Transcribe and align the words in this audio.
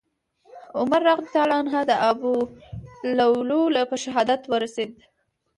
عمر 0.75 1.01
رضي 1.19 1.27
الله 1.41 1.57
عنه 1.61 1.79
د 1.89 1.91
ابولؤلؤ 2.09 3.63
له 3.75 3.81
په 3.89 3.95
شهادت 4.03 4.41
ورسېد. 4.51 4.91